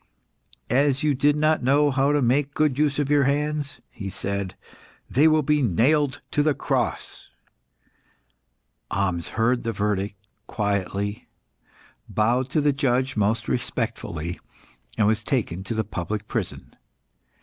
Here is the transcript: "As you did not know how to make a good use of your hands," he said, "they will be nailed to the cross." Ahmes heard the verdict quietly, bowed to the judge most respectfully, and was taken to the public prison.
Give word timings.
"As 0.71 1.03
you 1.03 1.13
did 1.13 1.35
not 1.35 1.61
know 1.61 1.91
how 1.91 2.11
to 2.11 2.23
make 2.23 2.47
a 2.47 2.53
good 2.55 2.79
use 2.79 2.97
of 2.97 3.07
your 3.11 3.25
hands," 3.25 3.81
he 3.91 4.09
said, 4.09 4.55
"they 5.07 5.27
will 5.27 5.43
be 5.43 5.61
nailed 5.61 6.21
to 6.31 6.41
the 6.41 6.55
cross." 6.55 7.29
Ahmes 8.89 9.27
heard 9.27 9.61
the 9.61 9.71
verdict 9.71 10.15
quietly, 10.47 11.27
bowed 12.09 12.49
to 12.49 12.61
the 12.61 12.73
judge 12.73 13.15
most 13.15 13.47
respectfully, 13.47 14.39
and 14.97 15.05
was 15.05 15.23
taken 15.23 15.63
to 15.65 15.75
the 15.75 15.83
public 15.83 16.27
prison. 16.27 16.75